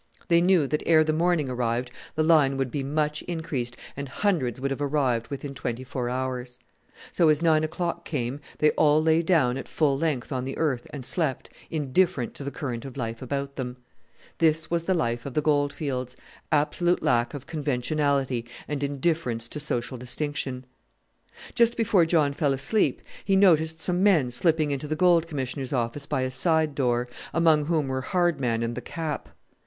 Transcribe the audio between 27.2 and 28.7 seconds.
among whom were Hardman